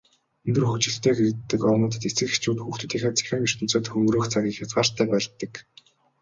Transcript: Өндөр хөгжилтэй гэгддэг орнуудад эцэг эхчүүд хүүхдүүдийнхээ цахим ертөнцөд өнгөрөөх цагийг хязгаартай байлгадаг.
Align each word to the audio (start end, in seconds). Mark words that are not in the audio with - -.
Өндөр 0.47 0.63
хөгжилтэй 0.67 1.13
гэгддэг 1.15 1.61
орнуудад 1.71 2.03
эцэг 2.09 2.27
эхчүүд 2.29 2.59
хүүхдүүдийнхээ 2.61 3.13
цахим 3.17 3.43
ертөнцөд 3.47 3.85
өнгөрөөх 3.97 4.27
цагийг 4.33 4.55
хязгаартай 4.57 5.05
байлгадаг. 5.09 5.53